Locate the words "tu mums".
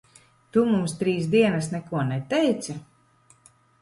0.55-0.95